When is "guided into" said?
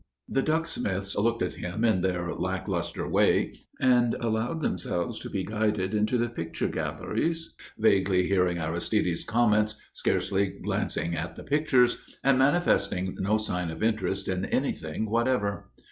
5.45-6.17